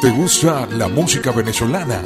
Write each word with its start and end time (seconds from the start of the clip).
¿Te 0.00 0.08
gusta 0.08 0.66
la 0.66 0.88
música 0.88 1.30
venezolana? 1.30 2.02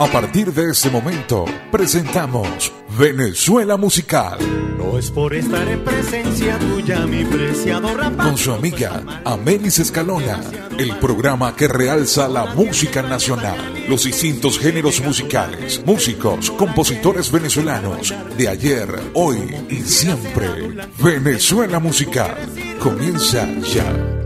A 0.00 0.06
partir 0.06 0.52
de 0.52 0.72
este 0.72 0.90
momento, 0.90 1.44
presentamos 1.70 2.72
Venezuela 2.98 3.76
Musical. 3.76 4.38
No 4.76 4.98
es 4.98 5.12
por 5.12 5.32
estar 5.32 5.68
en 5.68 5.84
presencia 5.84 6.58
tuya, 6.58 7.06
mi 7.06 7.24
preciado 7.24 7.90
Con 8.16 8.36
su 8.36 8.52
amiga 8.52 9.22
Amelis 9.24 9.78
Escalona, 9.78 10.40
el 10.76 10.96
programa 10.96 11.54
que 11.54 11.68
realza 11.68 12.28
la 12.28 12.46
música 12.46 13.00
nacional, 13.02 13.84
los 13.88 14.02
distintos 14.02 14.58
géneros 14.58 15.00
musicales, 15.00 15.80
músicos, 15.86 16.50
compositores 16.50 17.30
venezolanos 17.30 18.12
de 18.36 18.48
ayer, 18.48 18.88
hoy 19.14 19.38
y 19.70 19.76
siempre. 19.82 20.74
Venezuela 20.98 21.78
Musical 21.78 22.36
comienza 22.80 23.48
ya. 23.72 24.21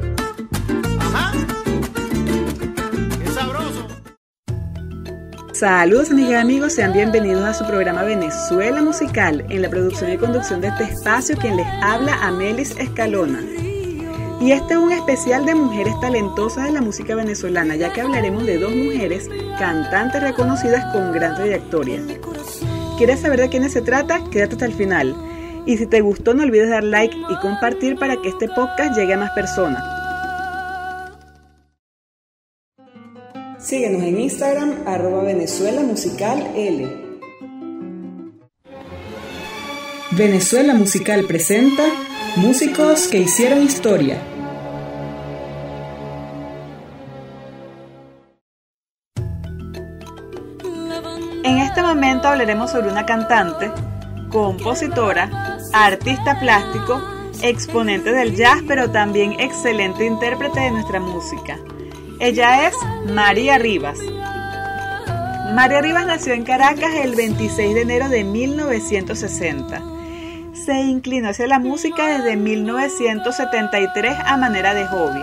Saludos 5.59 6.11
amigas 6.11 6.33
y 6.33 6.35
amigos, 6.35 6.73
sean 6.75 6.93
bienvenidos 6.93 7.43
a 7.43 7.55
su 7.55 7.65
programa 7.65 8.03
Venezuela 8.03 8.83
Musical, 8.83 9.43
en 9.49 9.63
la 9.63 9.71
producción 9.71 10.13
y 10.13 10.19
conducción 10.19 10.61
de 10.61 10.69
este 10.69 10.85
espacio 10.85 11.35
quien 11.39 11.57
les 11.57 11.67
habla 11.81 12.13
Amelis 12.27 12.77
Escalona. 12.77 13.41
Y 14.39 14.53
este 14.53 14.75
es 14.75 14.79
un 14.79 14.93
especial 14.93 15.46
de 15.46 15.55
mujeres 15.55 15.99
talentosas 16.03 16.65
de 16.65 16.73
la 16.73 16.82
música 16.82 17.15
venezolana, 17.15 17.75
ya 17.75 17.91
que 17.91 18.03
hablaremos 18.03 18.45
de 18.45 18.59
dos 18.59 18.71
mujeres 18.71 19.31
cantantes 19.59 20.23
reconocidas 20.23 20.93
con 20.93 21.13
gran 21.13 21.35
trayectoria. 21.37 22.03
¿Quieres 22.99 23.21
saber 23.21 23.41
de 23.41 23.49
quiénes 23.49 23.73
se 23.73 23.81
trata? 23.81 24.23
Quédate 24.31 24.57
hasta 24.57 24.67
el 24.67 24.75
final. 24.75 25.17
Y 25.65 25.79
si 25.79 25.87
te 25.87 26.03
gustó 26.03 26.35
no 26.35 26.43
olvides 26.43 26.68
dar 26.68 26.85
like 26.85 27.17
y 27.17 27.37
compartir 27.41 27.99
para 27.99 28.21
que 28.21 28.29
este 28.29 28.46
podcast 28.51 28.95
llegue 28.95 29.15
a 29.15 29.18
más 29.18 29.31
personas. 29.31 29.96
Síguenos 33.67 34.00
en 34.05 34.20
Instagram, 34.20 34.84
arroba 34.86 35.25
Venezuela 35.25 35.81
Musical 35.81 36.53
L. 36.55 36.86
Venezuela 40.12 40.73
Musical 40.73 41.25
presenta 41.25 41.83
Músicos 42.36 43.08
que 43.08 43.19
hicieron 43.19 43.64
historia. 43.64 44.23
En 51.42 51.58
este 51.58 51.83
momento 51.83 52.28
hablaremos 52.28 52.70
sobre 52.70 52.89
una 52.92 53.05
cantante, 53.05 53.73
compositora, 54.30 55.58
artista 55.73 56.39
plástico, 56.39 57.03
exponente 57.42 58.12
del 58.12 58.36
jazz, 58.36 58.62
pero 58.69 58.92
también 58.92 59.33
excelente 59.41 60.06
intérprete 60.06 60.61
de 60.61 60.70
nuestra 60.70 61.01
música. 61.01 61.58
Ella 62.19 62.67
es 62.67 62.75
María 63.12 63.59
Rivas. 63.59 63.98
María 65.55 65.83
Rivas 65.83 66.06
nació 66.06 66.33
en 66.33 66.45
Caracas 66.45 66.95
el 66.95 67.14
26 67.14 67.75
de 67.75 67.83
enero 67.83 68.08
de 68.08 68.25
1960. 68.25 69.83
Se 70.64 70.81
inclinó 70.81 71.28
hacia 71.28 71.47
la 71.47 71.58
música 71.58 72.06
desde 72.08 72.36
1973 72.36 74.14
a 74.25 74.39
manera 74.39 74.73
de 74.73 74.86
hobby. 74.86 75.20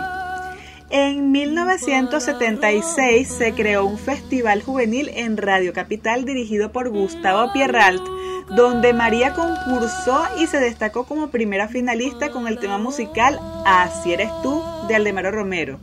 En 0.92 1.32
1976 1.32 3.28
se 3.28 3.54
creó 3.54 3.86
un 3.86 3.98
festival 3.98 4.62
juvenil 4.62 5.10
en 5.16 5.38
Radio 5.38 5.74
Capital 5.74 6.26
dirigido 6.26 6.72
por 6.72 6.90
Gustavo 6.90 7.52
Pierralt, 7.54 8.04
donde 8.56 8.94
María 8.94 9.34
concursó 9.34 10.26
y 10.40 10.46
se 10.46 10.60
destacó 10.60 11.06
como 11.06 11.30
primera 11.30 11.68
finalista 11.68 12.30
con 12.30 12.48
el 12.48 12.60
tema 12.60 12.78
musical 12.78 13.40
Así 13.66 14.14
eres 14.14 14.30
tú 14.44 14.62
de 14.88 14.94
Aldemaro 14.94 15.32
Romero. 15.32 15.80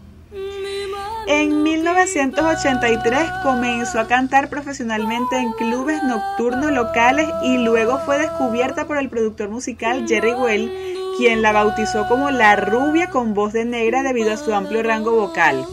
En 1.26 1.62
1983 1.62 3.30
comenzó 3.42 4.00
a 4.00 4.08
cantar 4.08 4.48
profesionalmente 4.48 5.36
en 5.36 5.52
clubes 5.52 6.02
nocturnos 6.02 6.72
locales 6.72 7.28
y 7.44 7.58
luego 7.58 7.98
fue 8.04 8.18
descubierta 8.18 8.86
por 8.86 8.98
el 8.98 9.08
productor 9.08 9.48
musical 9.48 10.06
Jerry 10.08 10.32
Well, 10.32 10.72
quien 11.16 11.42
la 11.42 11.52
bautizó 11.52 12.08
como 12.08 12.30
la 12.30 12.56
rubia 12.56 13.10
con 13.10 13.34
voz 13.34 13.52
de 13.52 13.64
negra 13.64 14.02
debido 14.02 14.32
a 14.32 14.36
su 14.36 14.52
amplio 14.54 14.82
rango 14.82 15.12
vocal. 15.12 15.64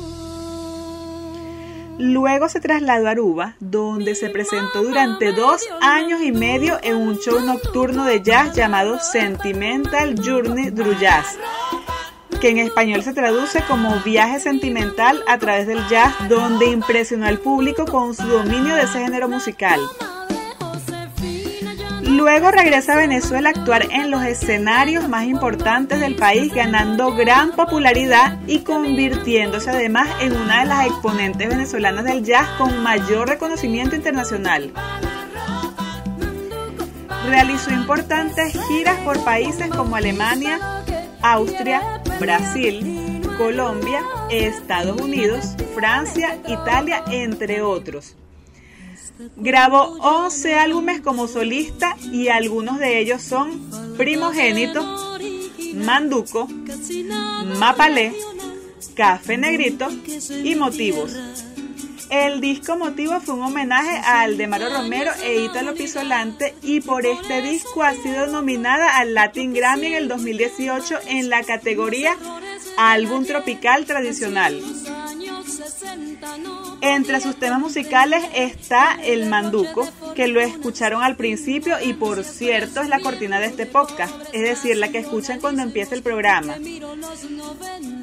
Luego 2.00 2.48
se 2.48 2.60
trasladó 2.60 3.08
a 3.08 3.12
Aruba, 3.12 3.56
donde 3.60 4.14
se 4.14 4.30
presentó 4.30 4.84
durante 4.84 5.32
dos 5.32 5.64
años 5.82 6.22
y 6.22 6.32
medio 6.32 6.78
en 6.84 6.96
un 6.96 7.18
show 7.18 7.40
nocturno 7.40 8.06
de 8.06 8.22
jazz 8.22 8.56
llamado 8.56 9.00
Sentimental 9.00 10.16
Journey 10.24 10.70
Drew 10.70 10.94
Jazz, 11.00 11.40
que 12.40 12.50
en 12.50 12.60
español 12.60 13.04
se 13.04 13.14
traduce 13.14 13.62
como 13.68 14.00
viaje 14.02 14.40
sentimental 14.40 15.24
a 15.28 15.38
través 15.38 15.68
del 15.68 15.86
jazz, 15.88 16.14
donde 16.30 16.68
impresionó 16.68 17.26
al 17.26 17.40
público 17.40 17.86
con 17.86 18.14
su 18.14 18.28
dominio 18.28 18.76
de 18.76 18.84
ese 18.84 19.00
género 19.00 19.28
musical. 19.28 19.80
Luego 22.02 22.52
regresa 22.52 22.94
a 22.94 22.98
Venezuela 22.98 23.50
a 23.50 23.60
actuar 23.60 23.88
en 23.92 24.10
los 24.12 24.24
escenarios 24.24 25.10
más 25.10 25.26
importantes 25.26 26.00
del 26.00 26.16
país, 26.16 26.54
ganando 26.54 27.14
gran 27.14 27.52
popularidad 27.52 28.40
y 28.48 28.60
convirtiéndose 28.60 29.70
además 29.70 30.08
en 30.22 30.36
una 30.36 30.62
de 30.62 30.66
las 30.68 30.86
exponentes 30.88 31.50
venezolanas 31.50 32.06
del 32.06 32.24
jazz 32.24 32.48
con 32.58 32.82
mayor 32.82 33.28
reconocimiento 33.28 33.96
internacional. 33.96 34.72
Realizó 37.28 37.72
importantes 37.72 38.58
giras 38.70 38.98
por 39.00 39.22
países 39.26 39.68
como 39.68 39.98
Alemania, 39.98 40.60
Austria, 41.34 42.02
Brasil, 42.20 43.22
Colombia, 43.38 44.02
Estados 44.30 45.00
Unidos, 45.02 45.56
Francia, 45.76 46.40
Italia, 46.48 47.04
entre 47.12 47.62
otros. 47.62 48.16
Grabó 49.36 49.98
11 50.00 50.56
álbumes 50.56 51.02
como 51.02 51.28
solista 51.28 51.98
y 52.12 52.30
algunos 52.30 52.80
de 52.80 53.00
ellos 53.00 53.22
son 53.22 53.70
Primogénito, 53.98 55.18
Manduco, 55.74 56.48
Mapalé, 57.60 58.14
Café 58.96 59.38
Negrito 59.38 59.90
y 60.44 60.56
Motivos. 60.56 61.14
El 62.10 62.40
disco 62.40 62.78
Motivo 62.78 63.20
fue 63.20 63.36
un 63.36 63.44
homenaje 63.44 63.98
a 63.98 64.22
Aldemaro 64.22 64.70
Romero 64.70 65.12
e 65.24 65.44
Ítalo 65.44 65.74
Pisolante 65.74 66.56
y 66.62 66.80
por 66.80 67.06
este 67.06 67.42
disco 67.42 67.84
ha 67.84 67.94
sido 67.94 68.28
nominada 68.28 68.98
al 68.98 69.14
Latin 69.14 69.54
Grammy 69.54 69.88
en 69.88 69.96
el 69.96 70.08
2018 70.08 71.00
en 71.08 71.30
la 71.30 71.44
categoría 71.44 72.16
Álbum 72.78 73.26
Tropical 73.26 73.86
Tradicional. 73.86 74.62
Entre 76.82 77.20
sus 77.22 77.38
temas 77.38 77.60
musicales 77.60 78.24
está 78.36 78.98
El 79.04 79.28
Manduco, 79.28 79.88
que 80.16 80.28
lo 80.28 80.40
escucharon 80.40 81.04
al 81.04 81.16
principio 81.16 81.76
y 81.84 81.94
por 81.94 82.24
cierto 82.24 82.82
es 82.82 82.90
la 82.90 83.00
cortina 83.00 83.40
de 83.40 83.48
este 83.48 83.66
podcast, 83.66 84.14
es 84.34 84.42
decir, 84.42 84.78
la 84.78 84.90
que 84.90 85.00
escuchan 85.00 85.40
cuando 85.40 85.64
empieza 85.64 85.96
el 85.96 86.04
programa. 86.04 86.56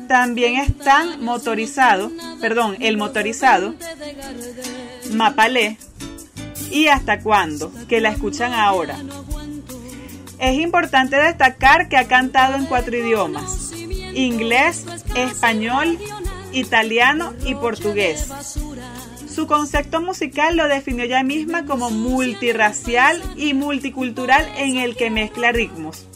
También 0.09 0.57
están 0.57 1.23
Motorizado, 1.23 2.11
perdón, 2.41 2.77
El 2.81 2.97
Motorizado, 2.97 3.75
Mapalé 5.13 5.79
y 6.71 6.89
Hasta 6.89 7.21
Cuándo, 7.21 7.73
que 7.89 8.01
la 8.01 8.11
escuchan 8.11 8.53
ahora. 8.53 8.99
Es 10.39 10.59
importante 10.59 11.17
destacar 11.17 11.89
que 11.89 11.97
ha 11.97 12.09
cantado 12.09 12.57
en 12.57 12.67
cuatro 12.67 12.97
idiomas, 12.97 13.73
inglés, 14.15 14.85
español, 15.15 15.99
italiano 16.55 17.35
y 17.45 17.55
portugués. 17.55 18.29
Su 19.29 19.47
concepto 19.47 20.01
musical 20.01 20.57
lo 20.57 20.69
definió 20.69 21.05
ella 21.05 21.23
misma 21.23 21.65
como 21.67 21.91
multirracial 21.91 23.21
y 23.37 23.53
multicultural 23.53 24.49
en 24.57 24.77
el 24.77 24.97
que 24.97 25.11
mezcla 25.11 25.51
ritmos. 25.51 26.07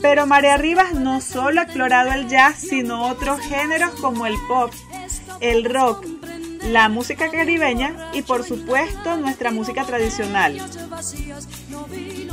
Pero 0.00 0.26
María 0.26 0.56
Rivas 0.56 0.94
no 0.94 1.20
solo 1.20 1.60
ha 1.60 1.64
explorado 1.64 2.12
el 2.12 2.28
jazz, 2.28 2.56
sino 2.56 3.08
otros 3.08 3.40
géneros 3.40 3.90
como 4.00 4.26
el 4.26 4.36
pop, 4.46 4.72
el 5.40 5.64
rock, 5.64 6.06
la 6.62 6.88
música 6.88 7.30
caribeña 7.30 8.10
y 8.12 8.22
por 8.22 8.44
supuesto 8.44 9.16
nuestra 9.16 9.50
música 9.50 9.84
tradicional. 9.84 10.60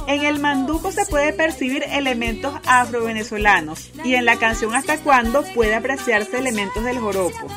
En 0.07 0.23
el 0.23 0.39
manduco 0.39 0.91
se 0.91 1.05
puede 1.05 1.33
percibir 1.33 1.83
elementos 1.89 2.53
afro-venezolanos 2.65 3.89
y 4.03 4.15
en 4.15 4.25
la 4.25 4.37
canción 4.37 4.75
Hasta 4.75 4.99
cuándo 4.99 5.43
puede 5.55 5.73
apreciarse 5.73 6.37
elementos 6.37 6.83
del 6.83 6.99
joropo. 6.99 7.47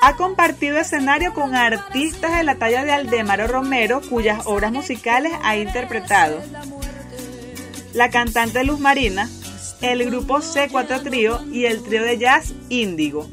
Ha 0.00 0.14
compartido 0.14 0.78
escenario 0.78 1.34
con 1.34 1.56
artistas 1.56 2.36
de 2.36 2.44
la 2.44 2.54
talla 2.54 2.84
de 2.84 2.92
Aldemaro 2.92 3.48
Romero, 3.48 4.00
cuyas 4.08 4.46
obras 4.46 4.70
musicales 4.70 5.32
ha 5.42 5.56
interpretado. 5.56 6.40
La 7.92 8.08
cantante 8.10 8.62
Luz 8.62 8.78
Marina, 8.78 9.28
el 9.80 10.04
grupo 10.04 10.38
C4 10.38 11.02
Trío 11.02 11.44
y 11.52 11.64
el 11.64 11.82
trío 11.82 12.04
de 12.04 12.18
jazz 12.18 12.54
Índigo. 12.68 13.28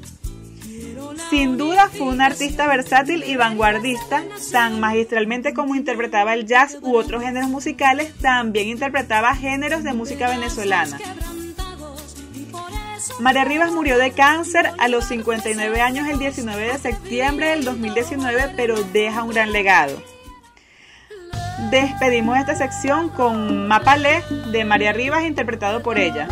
Sin 1.29 1.57
duda 1.57 1.89
fue 1.89 2.07
un 2.07 2.21
artista 2.21 2.67
versátil 2.67 3.23
y 3.23 3.35
vanguardista, 3.35 4.23
tan 4.51 4.79
magistralmente 4.79 5.53
como 5.53 5.75
interpretaba 5.75 6.33
el 6.33 6.45
jazz 6.45 6.77
u 6.81 6.95
otros 6.95 7.23
géneros 7.23 7.49
musicales, 7.49 8.13
también 8.19 8.67
interpretaba 8.67 9.35
géneros 9.35 9.83
de 9.83 9.93
música 9.93 10.29
venezolana. 10.29 10.99
María 13.19 13.45
Rivas 13.45 13.71
murió 13.71 13.97
de 13.97 14.11
cáncer 14.11 14.71
a 14.77 14.87
los 14.87 15.05
59 15.05 15.81
años 15.81 16.07
el 16.07 16.19
19 16.19 16.73
de 16.73 16.77
septiembre 16.77 17.49
del 17.49 17.63
2019, 17.63 18.53
pero 18.55 18.83
deja 18.83 19.23
un 19.23 19.31
gran 19.31 19.51
legado. 19.51 20.01
Despedimos 21.71 22.37
esta 22.37 22.55
sección 22.55 23.09
con 23.09 23.67
Mapalé 23.67 24.23
de 24.51 24.65
María 24.65 24.91
Rivas 24.91 25.23
interpretado 25.23 25.81
por 25.81 25.97
ella. 25.97 26.27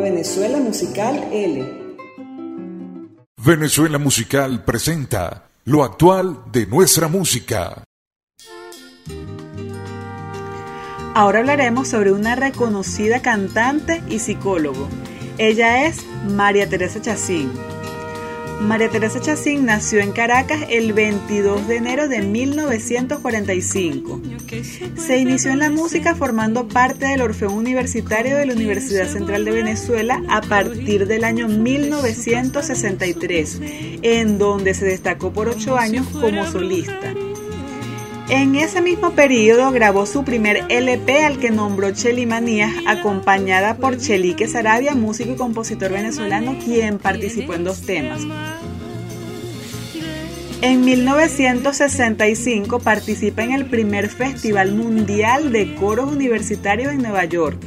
Venezuela 0.00 0.58
Musical 0.58 1.28
L. 1.30 1.64
Venezuela 3.36 3.98
Musical 3.98 4.64
presenta 4.64 5.48
lo 5.64 5.84
actual 5.84 6.46
de 6.50 6.66
nuestra 6.66 7.06
música. 7.06 7.84
Ahora 11.14 11.38
hablaremos 11.38 11.86
sobre 11.86 12.10
una 12.10 12.34
reconocida 12.34 13.22
cantante 13.22 14.02
y 14.08 14.18
psicólogo. 14.18 14.88
Ella 15.38 15.86
es 15.86 16.04
María 16.28 16.68
Teresa 16.68 17.00
Chacín. 17.00 17.48
María 18.62 18.88
Teresa 18.88 19.20
Chacín 19.20 19.66
nació 19.66 20.00
en 20.00 20.12
Caracas 20.12 20.60
el 20.68 20.92
22 20.92 21.66
de 21.66 21.76
enero 21.76 22.06
de 22.08 22.22
1945. 22.22 24.20
Se 24.96 25.18
inició 25.18 25.50
en 25.50 25.58
la 25.58 25.70
música 25.70 26.14
formando 26.14 26.68
parte 26.68 27.06
del 27.06 27.22
Orfeón 27.22 27.54
Universitario 27.54 28.36
de 28.36 28.46
la 28.46 28.54
Universidad 28.54 29.08
Central 29.08 29.44
de 29.44 29.50
Venezuela 29.50 30.22
a 30.28 30.42
partir 30.42 31.06
del 31.06 31.24
año 31.24 31.48
1963, 31.48 33.60
en 34.02 34.38
donde 34.38 34.74
se 34.74 34.84
destacó 34.84 35.32
por 35.32 35.48
ocho 35.48 35.76
años 35.76 36.06
como 36.08 36.46
solista. 36.46 37.14
En 38.34 38.54
ese 38.54 38.80
mismo 38.80 39.10
periodo 39.10 39.70
grabó 39.72 40.06
su 40.06 40.24
primer 40.24 40.64
LP 40.70 41.22
al 41.26 41.38
que 41.38 41.50
nombró 41.50 41.90
Cheli 41.90 42.24
Manías, 42.24 42.72
acompañada 42.86 43.76
por 43.76 43.98
Chelique 43.98 44.48
Sarabia, 44.48 44.94
músico 44.94 45.32
y 45.32 45.36
compositor 45.36 45.92
venezolano, 45.92 46.56
quien 46.64 46.98
participó 46.98 47.52
en 47.52 47.64
dos 47.64 47.82
temas. 47.82 48.22
En 50.62 50.82
1965 50.82 52.78
participa 52.78 53.42
en 53.42 53.52
el 53.52 53.66
primer 53.66 54.08
Festival 54.08 54.72
Mundial 54.72 55.52
de 55.52 55.74
Coros 55.74 56.10
Universitarios 56.10 56.90
en 56.90 57.02
Nueva 57.02 57.26
York. 57.26 57.58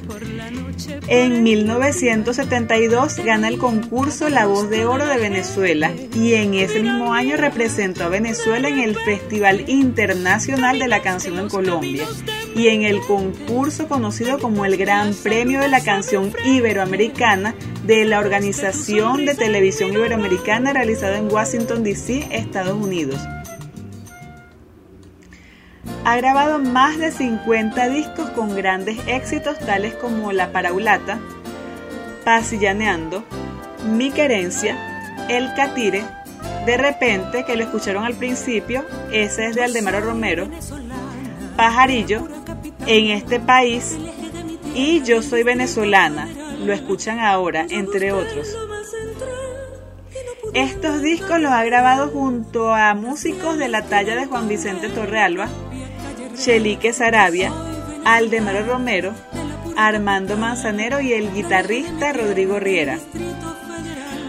En 1.08 1.44
1972 1.44 3.18
gana 3.24 3.48
el 3.48 3.58
concurso 3.58 4.30
La 4.30 4.46
Voz 4.46 4.70
de 4.70 4.86
Oro 4.86 5.06
de 5.06 5.18
Venezuela 5.18 5.92
y 6.14 6.34
en 6.34 6.54
ese 6.54 6.82
mismo 6.82 7.14
año 7.14 7.38
representó 7.38 8.06
a 8.06 8.10
Venezuela 8.10 8.68
en 8.68 8.80
el 8.80 8.96
Festival 8.96 9.70
Internacional 9.70 10.80
de 10.80 10.88
la 10.88 11.02
Canción 11.02 11.40
en 11.40 11.50
Colombia 11.50 12.06
y 12.56 12.68
en 12.70 12.84
el 12.84 13.02
concurso 13.02 13.88
conocido 13.88 14.40
como 14.40 14.66
el 14.66 14.78
Gran 14.78 15.14
Premio 15.14 15.60
de 15.60 15.68
la 15.68 15.84
Canción 15.84 16.32
Iberoamericana 16.46 17.56
de 17.86 18.06
la 18.06 18.20
Organización 18.20 19.26
de 19.26 19.36
Televisión 19.36 19.94
Iberoamericana 19.94 20.74
realizado 20.74 21.16
en 21.16 21.32
Washington, 21.32 21.84
D.C., 21.84 22.28
Estados 22.32 22.74
Unidos. 22.74 23.20
Ha 26.06 26.18
grabado 26.18 26.60
más 26.60 27.00
de 27.00 27.12
50 27.12 27.90
discos 27.90 28.30
con 28.30 28.56
grandes 28.56 29.00
éxitos 29.08 29.58
tales 29.58 29.96
como 29.96 30.32
La 30.32 30.52
Paraulata, 30.52 31.20
Pasillaneando, 32.24 33.24
Mi 33.90 34.12
Querencia, 34.12 35.26
El 35.30 35.52
Catire, 35.56 36.04
De 36.68 36.78
repente, 36.78 37.44
que 37.44 37.56
lo 37.56 37.64
escucharon 37.64 38.06
al 38.06 38.14
principio, 38.14 38.86
ese 39.12 39.48
es 39.48 39.56
de 39.56 39.64
Aldemaro 39.64 40.02
Romero, 40.02 40.48
Pajarillo, 41.58 42.28
en 42.86 43.10
este 43.10 43.40
país, 43.40 43.98
y 44.76 45.02
Yo 45.02 45.24
soy 45.24 45.42
venezolana, 45.42 46.28
lo 46.64 46.72
escuchan 46.72 47.20
ahora, 47.20 47.66
entre 47.70 48.12
otros. 48.12 48.56
Estos 50.54 51.02
discos 51.02 51.40
los 51.40 51.52
ha 51.52 51.64
grabado 51.64 52.10
junto 52.10 52.74
a 52.74 52.94
músicos 52.94 53.58
de 53.58 53.70
la 53.70 53.82
talla 53.84 54.16
de 54.16 54.26
Juan 54.26 54.48
Vicente 54.48 54.90
Torrealba, 54.90 55.50
Chelique 56.36 56.94
Sarabia, 56.94 57.52
Aldemaro 58.06 58.66
Romero, 58.66 59.14
Armando 59.78 60.38
Manzanero 60.38 61.02
y 61.02 61.14
el 61.14 61.34
guitarrista 61.34 62.14
Rodrigo 62.14 62.60
Riera. 62.60 63.00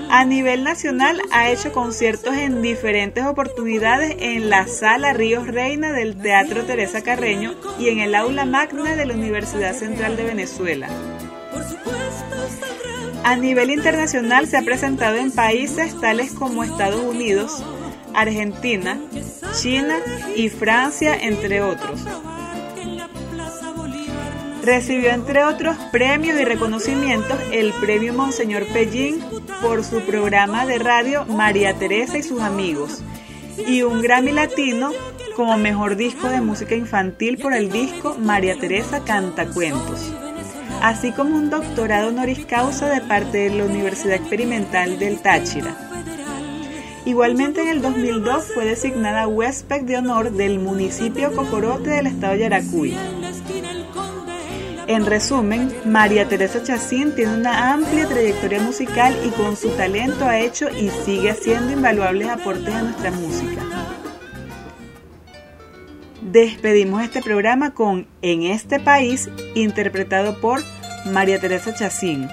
A 0.08 0.24
nivel 0.24 0.62
nacional 0.62 1.20
ha 1.32 1.50
hecho 1.50 1.72
conciertos 1.72 2.36
en 2.36 2.62
diferentes 2.62 3.24
oportunidades 3.24 4.16
en 4.20 4.48
la 4.48 4.68
Sala 4.68 5.12
Ríos 5.12 5.48
Reina 5.48 5.92
del 5.92 6.16
Teatro 6.16 6.64
Teresa 6.64 7.02
Carreño 7.02 7.54
y 7.78 7.88
en 7.88 7.98
el 7.98 8.14
Aula 8.14 8.44
Magna 8.44 8.94
de 8.94 9.04
la 9.04 9.14
Universidad 9.14 9.74
Central 9.74 10.16
de 10.16 10.24
Venezuela. 10.24 10.88
A 13.24 13.34
nivel 13.34 13.70
internacional 13.70 14.46
se 14.46 14.56
ha 14.56 14.62
presentado 14.62 15.16
en 15.16 15.32
países 15.32 16.00
tales 16.00 16.32
como 16.32 16.62
Estados 16.62 17.02
Unidos, 17.02 17.64
Argentina, 18.16 18.98
China 19.60 19.98
y 20.34 20.48
Francia, 20.48 21.14
entre 21.14 21.62
otros. 21.62 22.00
Recibió 24.64 25.10
entre 25.10 25.44
otros 25.44 25.76
premios 25.92 26.40
y 26.40 26.44
reconocimientos 26.44 27.38
el 27.52 27.72
premio 27.74 28.12
Monseñor 28.14 28.66
Pellín 28.72 29.22
por 29.62 29.84
su 29.84 30.00
programa 30.00 30.66
de 30.66 30.78
radio 30.78 31.24
María 31.26 31.74
Teresa 31.74 32.18
y 32.18 32.24
sus 32.24 32.40
amigos 32.40 33.02
y 33.64 33.82
un 33.82 34.02
Grammy 34.02 34.32
Latino 34.32 34.90
como 35.36 35.56
mejor 35.56 35.96
disco 35.96 36.28
de 36.28 36.40
música 36.40 36.74
infantil 36.74 37.38
por 37.38 37.52
el 37.52 37.70
disco 37.70 38.16
María 38.18 38.58
Teresa 38.58 39.04
Canta 39.04 39.46
Cuentos, 39.46 40.12
así 40.82 41.12
como 41.12 41.36
un 41.36 41.50
doctorado 41.50 42.08
honoris 42.08 42.44
causa 42.46 42.88
de 42.88 43.02
parte 43.02 43.38
de 43.38 43.50
la 43.50 43.64
Universidad 43.66 44.16
Experimental 44.16 44.98
del 44.98 45.20
Táchira. 45.20 45.85
Igualmente 47.06 47.62
en 47.62 47.68
el 47.68 47.82
2002 47.82 48.52
fue 48.52 48.64
designada 48.64 49.28
huésped 49.28 49.82
de 49.82 49.96
honor 49.96 50.32
del 50.32 50.58
municipio 50.58 51.32
Cocorote 51.36 51.88
del 51.88 52.08
estado 52.08 52.32
de 52.32 52.40
Yaracuy. 52.40 52.96
En 54.88 55.06
resumen, 55.06 55.72
María 55.84 56.28
Teresa 56.28 56.64
Chacín 56.64 57.14
tiene 57.14 57.34
una 57.34 57.72
amplia 57.72 58.08
trayectoria 58.08 58.60
musical 58.60 59.16
y 59.24 59.28
con 59.30 59.56
su 59.56 59.68
talento 59.70 60.24
ha 60.24 60.40
hecho 60.40 60.68
y 60.68 60.90
sigue 60.90 61.30
haciendo 61.30 61.72
invaluables 61.72 62.28
aportes 62.28 62.74
a 62.74 62.82
nuestra 62.82 63.12
música. 63.12 63.62
Despedimos 66.22 67.04
este 67.04 67.22
programa 67.22 67.72
con 67.72 68.08
En 68.20 68.42
este 68.42 68.80
país, 68.80 69.30
interpretado 69.54 70.40
por 70.40 70.60
María 71.04 71.38
Teresa 71.40 71.72
Chacín. 71.72 72.28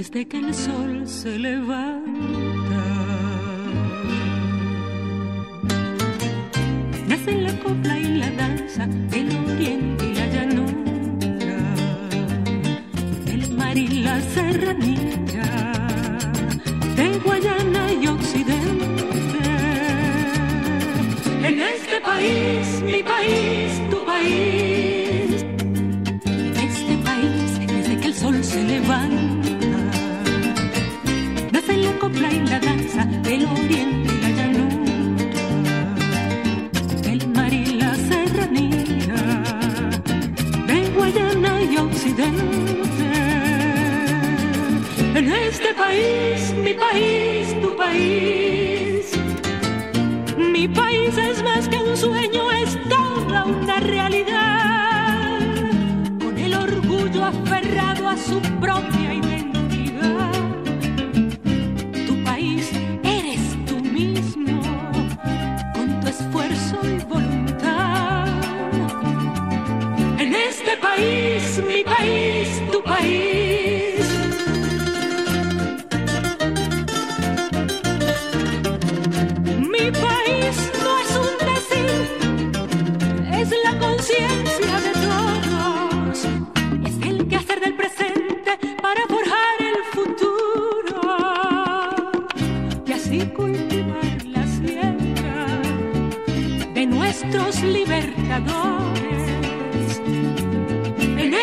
Desde 0.00 0.26
que 0.26 0.38
el 0.38 0.54
sol 0.54 1.06
se 1.06 1.38
levanta, 1.38 2.84
nacen 7.06 7.44
la 7.44 7.52
copla 7.62 7.98
y 7.98 8.08
la 8.22 8.30
danza, 8.30 8.84
el 9.12 9.28
oriente 9.50 10.06
y 10.10 10.14
la 10.14 10.26
llanura, 10.34 11.58
el 13.26 13.52
mar 13.58 13.76
y 13.76 13.88
la 14.06 14.16
serranía, 14.22 15.72
de 16.96 17.06
Guayana 17.22 17.92
y 17.92 18.06
Occidente. 18.06 19.50
En 21.48 21.60
este 21.60 22.00
país, 22.00 22.82
mi 22.90 23.02
país, 23.02 23.59
y 32.28 32.40
la 32.46 32.60
danza, 32.60 33.08
el 33.24 33.46
oriente 33.46 34.12
y 34.14 34.20
la 34.20 34.30
llanura, 34.30 35.94
el 37.04 37.28
mar 37.28 37.52
y 37.52 37.64
la 37.80 37.94
serranía, 37.94 39.14
de 40.66 40.90
Guayana 40.94 41.62
y 41.62 41.76
Occidente. 41.78 43.04
En 45.14 45.32
este 45.32 45.74
país, 45.74 46.54
mi 46.62 46.74
país, 46.74 47.60
tu 47.62 47.74
país, 47.76 49.12
mi 50.36 50.68
país 50.68 51.16
es 51.16 51.42
más 51.42 51.68
que 51.68 51.78
un 51.78 51.96
sueño, 51.96 52.52
es 52.52 52.78
toda 52.88 53.44
una 53.46 53.80
realidad. 53.80 55.40
Con 56.22 56.36
el 56.38 56.54
orgullo 56.54 57.24
aferrado 57.24 58.08
a 58.08 58.16
su 58.16 58.40
propia 58.60 59.14
identidad. 59.14 59.39
Este 70.70 70.82
país, 70.86 71.62
mi 71.66 71.82
país, 71.82 72.62
tu 72.70 72.82
país. 72.82 74.06
Mi 79.58 79.90
país 79.90 80.56
no 80.82 80.92
es 81.04 81.10
un 81.24 81.34
decir, 81.50 82.00
es 83.32 83.50
la 83.64 83.78
conciencia 83.78 84.80
de 84.86 84.92
todos. 85.08 86.18
Es 86.86 86.96
el 87.06 87.26
quehacer 87.26 87.60
del 87.60 87.74
presente 87.74 88.52
para 88.80 89.06
forjar 89.08 89.56
el 89.70 89.78
futuro. 89.94 91.00
Y 92.86 92.92
así 92.92 93.18
cultivar 93.34 94.24
la 94.26 94.46
siembra 94.46 95.46
de 96.74 96.86
nuestros 96.86 97.62
libertadores. 97.62 99.29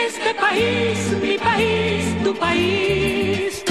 Este 0.06 0.34
país, 0.36 0.98
mi 1.22 1.38
país, 1.38 2.24
tu 2.24 2.34
país. 2.36 3.64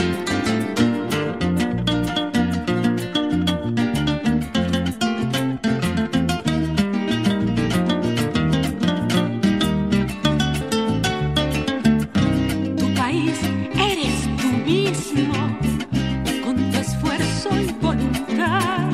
Tu 12.76 12.94
país 12.94 13.38
eres 13.90 14.18
tú 14.40 14.48
mismo, 14.66 15.58
con 16.44 16.56
tu 16.70 16.78
esfuerzo 16.78 17.50
y 17.60 17.66
voluntad. 17.80 18.90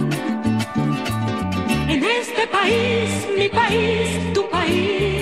En 1.89 2.05
este 2.05 2.47
país, 2.47 3.09
mi 3.37 3.49
país, 3.49 4.35
tu 4.35 4.49
país. 4.51 5.22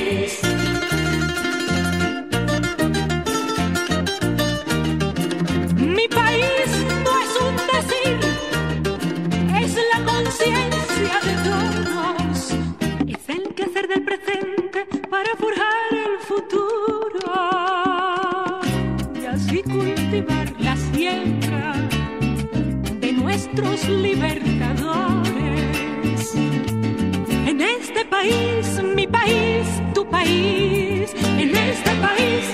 Libertadores. 23.89 26.35
En 27.47 27.61
este 27.61 28.05
país, 28.07 28.83
mi 28.95 29.07
país, 29.07 29.67
tu 29.95 30.09
país, 30.09 31.11
en 31.39 31.57
este 31.57 31.91
país. 31.97 32.45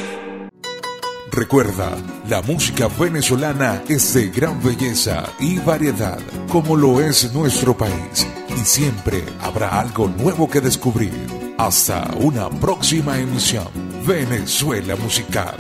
Recuerda, 1.31 1.93
la 2.29 2.43
música 2.43 2.89
venezolana 2.89 3.83
es 3.89 4.15
de 4.15 4.31
gran 4.31 4.63
belleza 4.63 5.25
y 5.39 5.59
variedad, 5.59 6.19
como 6.49 6.77
lo 6.77 7.01
es 7.01 7.33
nuestro 7.33 7.77
país, 7.77 8.27
y 8.57 8.65
siempre 8.65 9.23
habrá 9.41 9.81
algo 9.81 10.09
nuevo 10.09 10.49
que 10.49 10.61
descubrir. 10.61 11.13
Hasta 11.59 12.11
una 12.19 12.51
próxima 12.51 13.19
emisión, 13.19 13.69
Venezuela 14.07 14.97
Musical. 14.97 15.55